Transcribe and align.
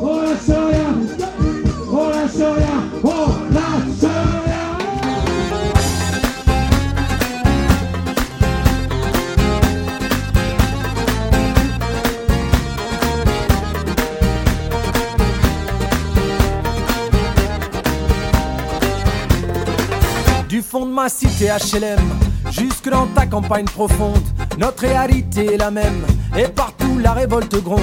Hola 0.00 0.36
soya. 0.36 0.86
Du 20.48 20.62
fond 20.62 20.86
de 20.86 20.92
ma 20.92 21.08
cité 21.08 21.46
HLM, 21.46 21.98
jusque 22.50 22.88
dans 22.88 23.06
ta 23.08 23.26
campagne 23.26 23.64
profonde, 23.64 24.22
notre 24.58 24.86
réalité 24.86 25.54
est 25.54 25.58
la 25.58 25.70
même, 25.70 26.04
et 26.36 26.48
partout 26.48 26.98
la 26.98 27.12
révolte 27.12 27.62
gronde. 27.62 27.80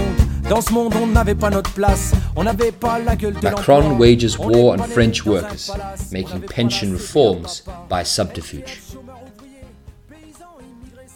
Dans 0.50 0.62
ce 0.62 0.74
monde, 0.74 0.94
on 0.96 1.08
n'avait 1.08 1.36
pas 1.36 1.50
notre 1.50 1.72
place, 1.74 2.14
on 2.36 2.44
n'avait 2.44 2.72
pas 2.72 3.00
la 3.00 3.16
gueule 3.16 3.34
de 3.34 3.42
Macron 3.42 3.98
wages 3.98 4.38
war 4.38 4.74
on 4.74 4.84
French 4.84 5.26
workers, 5.26 5.72
making 6.12 6.42
pension 6.42 6.92
reforms 6.92 7.64
by 7.90 8.04
subterfuge. 8.04 8.82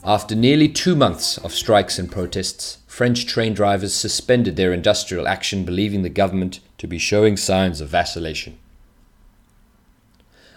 After 0.04 0.36
nearly 0.36 0.70
two 0.70 0.96
months 0.96 1.38
of 1.40 1.54
strikes 1.54 2.00
and 2.00 2.10
protests, 2.10 2.78
French 2.88 3.26
train 3.26 3.54
drivers 3.54 3.94
suspended 3.94 4.56
their 4.56 4.72
industrial 4.72 5.28
action, 5.28 5.66
believing 5.66 6.04
the 6.04 6.10
government 6.10 6.62
to 6.78 6.88
be 6.88 6.98
showing 6.98 7.36
signs 7.36 7.82
of 7.82 7.90
vacillation. 7.90 8.58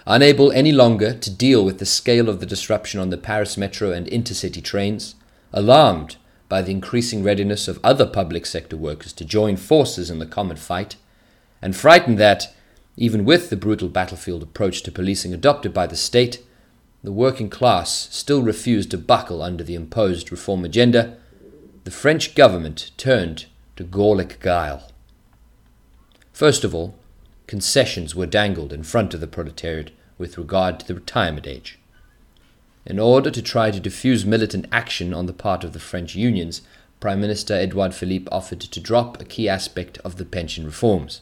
Unable 0.06 0.52
any 0.52 0.72
longer 0.72 1.12
to 1.12 1.30
deal 1.30 1.64
with 1.64 1.78
the 1.78 1.86
scale 1.86 2.28
of 2.28 2.40
the 2.40 2.46
disruption 2.46 3.00
on 3.00 3.10
the 3.10 3.18
Paris 3.18 3.56
metro 3.56 3.90
and 3.90 4.06
intercity 4.06 4.62
trains, 4.62 5.16
alarmed 5.52 6.16
by 6.50 6.60
the 6.60 6.72
increasing 6.72 7.22
readiness 7.22 7.68
of 7.68 7.78
other 7.82 8.04
public 8.04 8.44
sector 8.44 8.76
workers 8.76 9.14
to 9.14 9.24
join 9.24 9.56
forces 9.56 10.10
in 10.10 10.18
the 10.18 10.26
common 10.26 10.56
fight, 10.56 10.96
and 11.62 11.76
frightened 11.76 12.18
that, 12.18 12.52
even 12.96 13.24
with 13.24 13.48
the 13.48 13.56
brutal 13.56 13.88
battlefield 13.88 14.42
approach 14.42 14.82
to 14.82 14.92
policing 14.92 15.32
adopted 15.32 15.72
by 15.72 15.86
the 15.86 15.96
state, 15.96 16.44
the 17.02 17.12
working 17.12 17.48
class 17.48 18.08
still 18.10 18.42
refused 18.42 18.90
to 18.90 18.98
buckle 18.98 19.42
under 19.42 19.64
the 19.64 19.76
imposed 19.76 20.30
reform 20.30 20.64
agenda, 20.64 21.16
the 21.84 21.90
French 21.90 22.34
government 22.34 22.90
turned 22.98 23.46
to 23.76 23.84
Gallic 23.84 24.40
guile. 24.40 24.90
First 26.32 26.64
of 26.64 26.74
all, 26.74 26.98
concessions 27.46 28.14
were 28.14 28.26
dangled 28.26 28.72
in 28.72 28.82
front 28.82 29.14
of 29.14 29.20
the 29.20 29.26
proletariat 29.26 29.92
with 30.18 30.36
regard 30.36 30.80
to 30.80 30.86
the 30.86 30.94
retirement 30.94 31.46
age. 31.46 31.79
In 32.90 32.98
order 32.98 33.30
to 33.30 33.40
try 33.40 33.70
to 33.70 33.78
diffuse 33.78 34.26
militant 34.26 34.66
action 34.72 35.14
on 35.14 35.26
the 35.26 35.32
part 35.32 35.62
of 35.62 35.74
the 35.74 35.78
French 35.78 36.16
unions, 36.16 36.60
Prime 36.98 37.20
Minister 37.20 37.54
Edouard 37.54 37.94
Philippe 37.94 38.28
offered 38.32 38.58
to 38.58 38.80
drop 38.80 39.20
a 39.20 39.24
key 39.24 39.48
aspect 39.48 39.98
of 39.98 40.16
the 40.16 40.24
pension 40.24 40.64
reforms, 40.64 41.20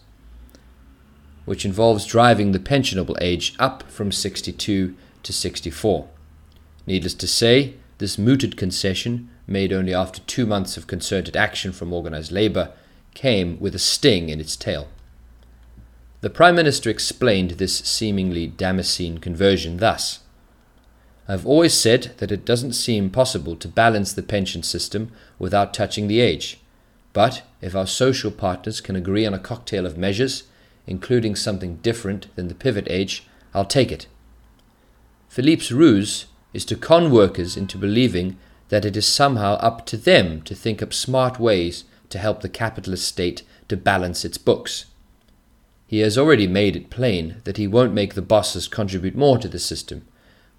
which 1.45 1.67
involves 1.67 2.07
driving 2.07 2.53
the 2.53 2.59
pensionable 2.59 3.19
age 3.21 3.55
up 3.59 3.83
from 3.83 4.11
62 4.11 4.97
to 5.23 5.31
64. 5.31 6.09
Needless 6.87 7.13
to 7.13 7.27
say, 7.27 7.75
this 7.99 8.17
mooted 8.17 8.57
concession, 8.57 9.29
made 9.47 9.71
only 9.71 9.93
after 9.93 10.21
two 10.23 10.47
months 10.47 10.79
of 10.79 10.87
concerted 10.87 11.37
action 11.37 11.73
from 11.73 11.93
organized 11.93 12.33
labor, 12.33 12.73
came 13.13 13.61
with 13.61 13.75
a 13.75 13.79
sting 13.79 14.31
in 14.31 14.41
its 14.41 14.57
tail. 14.57 14.89
The 16.23 16.31
Prime 16.31 16.55
Minister 16.55 16.89
explained 16.89 17.51
this 17.53 17.81
seemingly 17.81 18.47
Damascene 18.47 19.19
conversion 19.19 19.77
thus 19.77 20.21
I've 21.31 21.47
always 21.47 21.75
said 21.75 22.15
that 22.19 22.33
it 22.33 22.47
doesn't 22.47 22.73
seem 22.73 23.11
possible 23.11 23.55
to 23.57 23.69
balance 23.69 24.15
the 24.15 24.23
pension 24.23 24.62
system 24.62 25.12
without 25.39 25.75
touching 25.75 26.09
the 26.09 26.21
age. 26.21 26.59
But 27.12 27.43
if 27.61 27.77
our 27.77 27.87
social 27.87 28.31
partners 28.31 28.81
can 28.81 28.97
agree 28.97 29.27
on 29.27 29.34
a 29.34 29.39
cocktail 29.39 29.84
of 29.84 29.99
measures, 29.99 30.45
including 30.87 31.37
something 31.37 31.77
different 31.77 32.34
than 32.34 32.49
the 32.49 32.55
pivot 32.55 32.87
age, 32.89 33.27
I'll 33.53 33.67
take 33.67 33.93
it. 33.93 34.06
Philippe's 35.28 35.71
ruse 35.71 36.27
is 36.55 36.65
to 36.65 36.77
con 36.77 37.11
workers 37.11 37.59
into 37.59 37.77
believing 37.77 38.39
that 38.71 38.87
it 38.87 38.97
is 38.97 39.06
somehow 39.06 39.55
up 39.56 39.84
to 39.87 39.99
them 39.99 40.41
to 40.43 40.55
think 40.55 40.83
up 40.83 40.95
smart 40.95 41.39
ways 41.39 41.84
to 42.09 42.19
help 42.19 42.41
the 42.41 42.49
capitalist 42.49 43.06
state 43.06 43.43
to 43.69 43.77
balance 43.77 44.25
its 44.25 44.39
books. 44.39 44.87
He 45.87 46.00
has 46.00 46.16
already 46.16 46.47
made 46.47 46.75
it 46.75 46.91
plain 46.91 47.43
that 47.45 47.59
he 47.59 47.66
won't 47.66 47.93
make 47.93 48.15
the 48.15 48.22
bosses 48.22 48.66
contribute 48.66 49.15
more 49.15 49.37
to 49.39 49.49
the 49.49 49.59
system, 49.59 50.06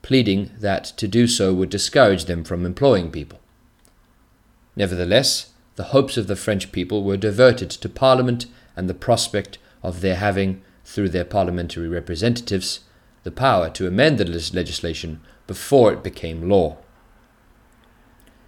pleading 0.01 0.51
that 0.59 0.85
to 0.85 1.07
do 1.07 1.27
so 1.27 1.53
would 1.53 1.69
discourage 1.69 2.25
them 2.25 2.43
from 2.43 2.65
employing 2.65 3.11
people. 3.11 3.39
Nevertheless, 4.75 5.51
the 5.75 5.85
hopes 5.85 6.17
of 6.17 6.27
the 6.27 6.35
French 6.35 6.71
people 6.71 7.03
were 7.03 7.17
diverted 7.17 7.69
to 7.69 7.89
Parliament 7.89 8.45
and 8.75 8.89
the 8.89 8.93
prospect 8.93 9.57
of 9.83 10.01
their 10.01 10.15
having, 10.15 10.61
through 10.85 11.09
their 11.09 11.25
parliamentary 11.25 11.87
representatives, 11.87 12.81
the 13.23 13.31
power 13.31 13.69
to 13.69 13.87
amend 13.87 14.17
the 14.17 14.25
legislation 14.25 15.21
before 15.47 15.93
it 15.93 16.03
became 16.03 16.49
law. 16.49 16.77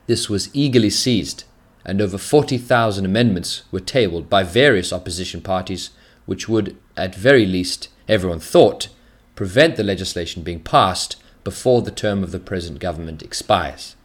This 0.08 0.30
was 0.30 0.50
eagerly 0.54 0.90
seized, 0.90 1.44
and 1.86 2.02
over 2.02 2.18
40,000 2.18 3.06
amendments 3.06 3.64
were 3.72 3.80
tabled 3.80 4.30
by 4.30 4.44
various 4.44 4.92
opposition 4.92 5.42
parties, 5.42 5.92
which 6.26 6.48
would, 6.50 6.78
at 6.98 7.16
very 7.16 7.46
least, 7.46 7.90
everyone 8.08 8.40
thought, 8.40 8.90
prevent 9.36 9.76
the 9.76 9.84
legislation 9.84 10.44
being 10.44 10.60
passed 10.60 11.16
before 11.44 11.82
the 11.82 11.92
term 11.92 12.24
of 12.24 12.32
the 12.32 12.40
present 12.40 12.80
government 12.80 13.22
expires. 13.22 13.96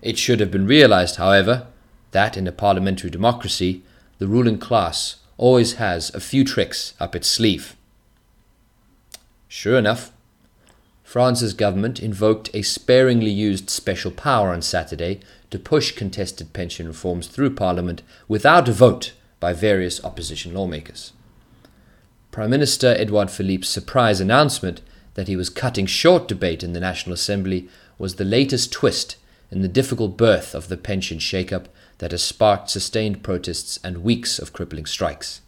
It 0.00 0.18
should 0.18 0.40
have 0.40 0.50
been 0.50 0.66
realized, 0.66 1.16
however, 1.16 1.68
that 2.10 2.36
in 2.36 2.46
a 2.46 2.52
parliamentary 2.52 3.10
democracy, 3.10 3.82
the 4.18 4.26
ruling 4.26 4.58
class 4.58 5.16
always 5.36 5.74
has 5.74 6.14
a 6.14 6.20
few 6.20 6.44
tricks 6.44 6.94
up 7.00 7.14
its 7.14 7.28
sleeve. 7.28 7.76
Sure 9.48 9.76
enough, 9.76 10.12
France's 11.02 11.52
government 11.52 12.00
invoked 12.00 12.48
a 12.54 12.62
sparingly 12.62 13.30
used 13.30 13.68
special 13.68 14.10
power 14.10 14.50
on 14.50 14.62
Saturday 14.62 15.20
to 15.50 15.58
push 15.58 15.92
contested 15.92 16.52
pension 16.52 16.86
reforms 16.86 17.26
through 17.26 17.54
Parliament 17.54 18.02
without 18.28 18.68
a 18.68 18.72
vote 18.72 19.12
by 19.38 19.52
various 19.52 20.02
opposition 20.04 20.54
lawmakers. 20.54 21.12
Prime 22.30 22.48
Minister 22.48 22.94
Edouard 22.96 23.30
Philippe's 23.30 23.68
surprise 23.68 24.20
announcement 24.20 24.80
that 25.14 25.28
he 25.28 25.36
was 25.36 25.50
cutting 25.50 25.86
short 25.86 26.26
debate 26.28 26.62
in 26.62 26.72
the 26.72 26.80
National 26.80 27.14
Assembly 27.14 27.68
was 27.98 28.16
the 28.16 28.24
latest 28.24 28.72
twist 28.72 29.16
in 29.50 29.62
the 29.62 29.68
difficult 29.68 30.16
birth 30.16 30.54
of 30.54 30.68
the 30.68 30.76
pension 30.76 31.18
shake-up 31.18 31.68
that 31.98 32.10
has 32.10 32.22
sparked 32.22 32.70
sustained 32.70 33.22
protests 33.22 33.78
and 33.84 34.02
weeks 34.02 34.38
of 34.38 34.52
crippling 34.52 34.86
strikes. 34.86 35.40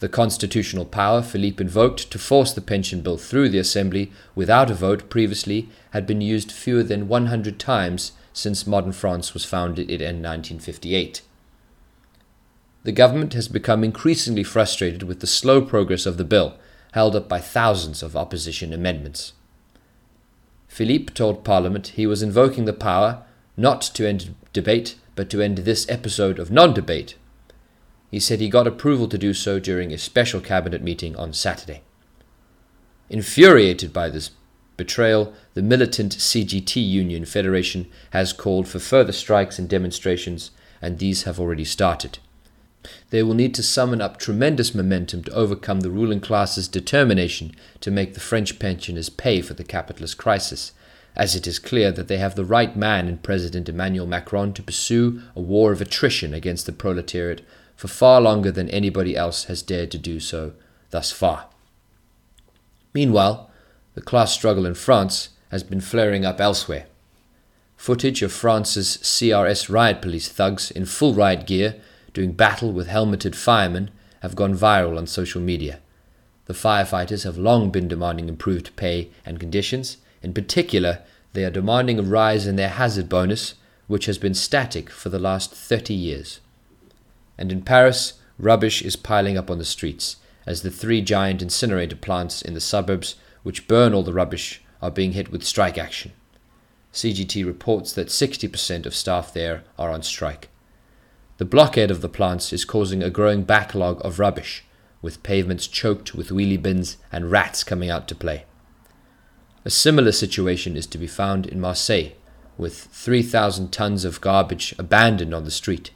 The 0.00 0.08
constitutional 0.10 0.84
power 0.84 1.22
Philippe 1.22 1.62
invoked 1.64 2.10
to 2.10 2.18
force 2.18 2.52
the 2.52 2.60
pension 2.60 3.00
bill 3.00 3.16
through 3.16 3.48
the 3.48 3.58
Assembly 3.58 4.12
without 4.34 4.70
a 4.70 4.74
vote 4.74 5.08
previously 5.08 5.70
had 5.90 6.06
been 6.06 6.20
used 6.20 6.52
fewer 6.52 6.82
than 6.82 7.08
100 7.08 7.58
times 7.58 8.12
since 8.34 8.66
modern 8.66 8.92
France 8.92 9.32
was 9.32 9.46
founded 9.46 9.90
in 9.90 10.22
1958. 10.22 11.22
The 12.84 12.92
government 12.92 13.32
has 13.32 13.48
become 13.48 13.82
increasingly 13.82 14.44
frustrated 14.44 15.02
with 15.02 15.20
the 15.20 15.26
slow 15.26 15.62
progress 15.62 16.04
of 16.04 16.18
the 16.18 16.24
bill, 16.24 16.58
held 16.96 17.14
up 17.14 17.28
by 17.28 17.38
thousands 17.38 18.02
of 18.02 18.16
opposition 18.16 18.72
amendments. 18.72 19.34
Philippe 20.66 21.12
told 21.12 21.44
Parliament 21.44 21.88
he 21.88 22.06
was 22.06 22.22
invoking 22.22 22.64
the 22.64 22.72
power 22.72 23.22
not 23.54 23.82
to 23.82 24.08
end 24.08 24.34
debate, 24.54 24.94
but 25.14 25.28
to 25.28 25.42
end 25.42 25.58
this 25.58 25.86
episode 25.90 26.38
of 26.38 26.50
non 26.50 26.72
debate. 26.72 27.14
He 28.10 28.18
said 28.18 28.40
he 28.40 28.48
got 28.48 28.66
approval 28.66 29.08
to 29.08 29.18
do 29.18 29.34
so 29.34 29.60
during 29.60 29.92
a 29.92 29.98
special 29.98 30.40
cabinet 30.40 30.82
meeting 30.82 31.14
on 31.16 31.34
Saturday. 31.34 31.82
Infuriated 33.10 33.92
by 33.92 34.08
this 34.08 34.30
betrayal, 34.78 35.34
the 35.52 35.60
militant 35.60 36.16
CGT 36.16 36.76
Union 36.76 37.26
Federation 37.26 37.90
has 38.12 38.32
called 38.32 38.68
for 38.68 38.78
further 38.78 39.12
strikes 39.12 39.58
and 39.58 39.68
demonstrations, 39.68 40.50
and 40.80 40.98
these 40.98 41.24
have 41.24 41.38
already 41.38 41.66
started. 41.66 42.20
They 43.10 43.22
will 43.22 43.34
need 43.34 43.54
to 43.54 43.62
summon 43.62 44.00
up 44.00 44.18
tremendous 44.18 44.74
momentum 44.74 45.24
to 45.24 45.32
overcome 45.32 45.80
the 45.80 45.90
ruling 45.90 46.20
class's 46.20 46.68
determination 46.68 47.54
to 47.80 47.90
make 47.90 48.14
the 48.14 48.20
French 48.20 48.58
pensioners 48.58 49.08
pay 49.08 49.40
for 49.40 49.54
the 49.54 49.64
capitalist 49.64 50.18
crisis, 50.18 50.72
as 51.14 51.34
it 51.34 51.46
is 51.46 51.58
clear 51.58 51.90
that 51.92 52.08
they 52.08 52.18
have 52.18 52.34
the 52.34 52.44
right 52.44 52.76
man 52.76 53.08
in 53.08 53.18
President 53.18 53.68
Emmanuel 53.68 54.06
Macron 54.06 54.52
to 54.52 54.62
pursue 54.62 55.22
a 55.34 55.40
war 55.40 55.72
of 55.72 55.80
attrition 55.80 56.34
against 56.34 56.66
the 56.66 56.72
proletariat 56.72 57.42
for 57.76 57.88
far 57.88 58.20
longer 58.20 58.50
than 58.50 58.68
anybody 58.70 59.16
else 59.16 59.44
has 59.44 59.62
dared 59.62 59.90
to 59.90 59.98
do 59.98 60.18
so 60.18 60.52
thus 60.90 61.12
far. 61.12 61.46
Meanwhile, 62.94 63.50
the 63.94 64.00
class 64.00 64.32
struggle 64.32 64.66
in 64.66 64.74
France 64.74 65.30
has 65.50 65.62
been 65.62 65.80
flaring 65.80 66.24
up 66.24 66.40
elsewhere. 66.40 66.86
Footage 67.76 68.22
of 68.22 68.32
France's 68.32 68.98
CRS 69.02 69.68
riot 69.68 70.00
police 70.00 70.28
thugs 70.28 70.70
in 70.70 70.86
full 70.86 71.14
riot 71.14 71.46
gear 71.46 71.76
doing 72.16 72.32
battle 72.32 72.72
with 72.72 72.88
helmeted 72.88 73.36
firemen 73.36 73.90
have 74.20 74.34
gone 74.34 74.56
viral 74.56 74.96
on 74.96 75.06
social 75.06 75.38
media. 75.38 75.80
The 76.46 76.54
firefighters 76.54 77.24
have 77.24 77.36
long 77.36 77.68
been 77.68 77.88
demanding 77.88 78.30
improved 78.30 78.74
pay 78.74 79.10
and 79.26 79.38
conditions. 79.38 79.98
In 80.22 80.32
particular, 80.32 81.00
they 81.34 81.44
are 81.44 81.50
demanding 81.50 81.98
a 81.98 82.02
rise 82.02 82.46
in 82.46 82.56
their 82.56 82.70
hazard 82.70 83.10
bonus, 83.10 83.56
which 83.86 84.06
has 84.06 84.16
been 84.16 84.32
static 84.32 84.88
for 84.88 85.10
the 85.10 85.18
last 85.18 85.52
30 85.52 85.92
years. 85.92 86.40
And 87.36 87.52
in 87.52 87.60
Paris, 87.60 88.14
rubbish 88.38 88.80
is 88.80 88.96
piling 88.96 89.36
up 89.36 89.50
on 89.50 89.58
the 89.58 89.64
streets, 89.66 90.16
as 90.46 90.62
the 90.62 90.70
three 90.70 91.02
giant 91.02 91.42
incinerator 91.42 91.96
plants 91.96 92.40
in 92.40 92.54
the 92.54 92.62
suburbs, 92.62 93.16
which 93.42 93.68
burn 93.68 93.92
all 93.92 94.02
the 94.02 94.14
rubbish, 94.14 94.62
are 94.80 94.90
being 94.90 95.12
hit 95.12 95.30
with 95.30 95.44
strike 95.44 95.76
action. 95.76 96.12
CGT 96.94 97.44
reports 97.44 97.92
that 97.92 98.08
60% 98.08 98.86
of 98.86 98.94
staff 98.94 99.34
there 99.34 99.64
are 99.78 99.90
on 99.90 100.02
strike. 100.02 100.48
The 101.38 101.44
blockade 101.44 101.90
of 101.90 102.00
the 102.00 102.08
plants 102.08 102.52
is 102.52 102.64
causing 102.64 103.02
a 103.02 103.10
growing 103.10 103.42
backlog 103.42 104.04
of 104.04 104.18
rubbish, 104.18 104.64
with 105.02 105.22
pavements 105.22 105.66
choked 105.66 106.14
with 106.14 106.30
wheelie 106.30 106.62
bins 106.62 106.96
and 107.12 107.30
rats 107.30 107.62
coming 107.62 107.90
out 107.90 108.08
to 108.08 108.14
play. 108.14 108.44
A 109.64 109.70
similar 109.70 110.12
situation 110.12 110.76
is 110.76 110.86
to 110.86 110.98
be 110.98 111.06
found 111.06 111.46
in 111.46 111.60
Marseille, 111.60 112.12
with 112.56 112.84
3,000 112.84 113.70
tons 113.70 114.04
of 114.04 114.20
garbage 114.20 114.74
abandoned 114.78 115.34
on 115.34 115.44
the 115.44 115.50
street. 115.50 115.90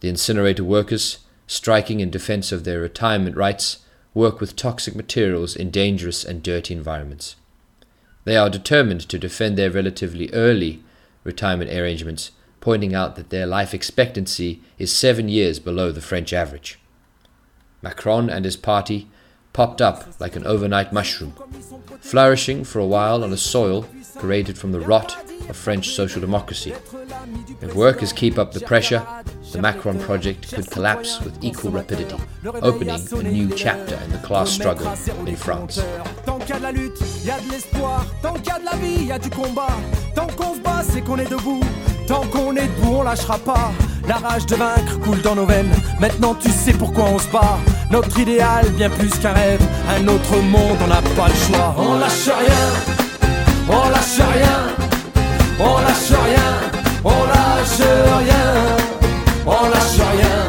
The 0.00 0.08
incinerator 0.08 0.62
workers, 0.62 1.18
striking 1.48 1.98
in 1.98 2.10
defense 2.10 2.52
of 2.52 2.62
their 2.62 2.80
retirement 2.80 3.36
rights, 3.36 3.78
work 4.14 4.40
with 4.40 4.54
toxic 4.54 4.94
materials 4.94 5.56
in 5.56 5.70
dangerous 5.70 6.24
and 6.24 6.42
dirty 6.42 6.74
environments. 6.74 7.34
They 8.24 8.36
are 8.36 8.50
determined 8.50 9.08
to 9.08 9.18
defend 9.18 9.56
their 9.56 9.70
relatively 9.70 10.32
early 10.32 10.82
retirement 11.24 11.70
arrangements, 11.72 12.30
pointing 12.60 12.94
out 12.94 13.16
that 13.16 13.30
their 13.30 13.46
life 13.46 13.74
expectancy 13.74 14.62
is 14.78 14.92
seven 14.92 15.28
years 15.28 15.58
below 15.58 15.90
the 15.90 16.00
French 16.00 16.32
average. 16.32 16.78
Macron 17.82 18.28
and 18.28 18.44
his 18.44 18.56
party 18.56 19.08
popped 19.52 19.80
up 19.80 20.20
like 20.20 20.36
an 20.36 20.46
overnight 20.46 20.92
mushroom, 20.92 21.34
flourishing 22.00 22.62
for 22.64 22.78
a 22.78 22.86
while 22.86 23.24
on 23.24 23.32
a 23.32 23.36
soil 23.36 23.86
created 24.16 24.58
from 24.58 24.72
the 24.72 24.80
rot 24.80 25.16
of 25.48 25.56
French 25.56 25.90
social 25.90 26.20
democracy. 26.20 26.74
If 27.60 27.74
workers 27.74 28.12
keep 28.12 28.38
up 28.38 28.52
the 28.52 28.60
pressure, 28.60 29.04
the 29.52 29.60
Macron 29.60 29.98
project 29.98 30.52
could 30.54 30.70
collapse 30.70 31.20
with 31.20 31.42
equal 31.42 31.70
rapidity, 31.70 32.16
opening 32.44 33.00
a 33.12 33.22
new 33.22 33.50
chapter 33.56 33.96
in 33.96 34.10
the 34.10 34.18
class 34.18 34.50
struggle 34.50 34.86
in 35.26 35.36
France. 35.36 35.78
Tant 42.10 42.22
qu'on 42.22 42.56
est 42.56 42.66
debout, 42.66 42.96
on 42.98 43.02
lâchera 43.02 43.38
pas. 43.38 43.70
La 44.08 44.16
rage 44.16 44.44
de 44.46 44.56
vaincre 44.56 44.98
coule 44.98 45.22
dans 45.22 45.36
nos 45.36 45.46
veines. 45.46 45.70
Maintenant, 46.00 46.34
tu 46.34 46.50
sais 46.50 46.72
pourquoi 46.72 47.04
on 47.04 47.20
se 47.20 47.28
bat. 47.28 47.56
Notre 47.92 48.18
idéal, 48.18 48.68
bien 48.70 48.90
plus 48.90 49.10
qu'un 49.10 49.32
rêve. 49.32 49.62
Un 49.96 50.08
autre 50.08 50.36
monde, 50.42 50.76
on 50.82 50.88
n'a 50.88 51.02
pas 51.02 51.28
le 51.28 51.34
choix. 51.34 51.72
On 51.78 51.94
lâche 52.00 52.26
rien, 52.26 52.66
on 53.68 53.88
lâche 53.90 54.28
rien, 54.34 54.58
on 55.60 55.78
lâche 55.78 56.10
rien, 56.26 56.50
on 57.04 57.24
lâche 57.30 57.88
rien, 58.18 58.76
on 59.46 59.68
lâche 59.68 60.00
rien. 60.16 60.39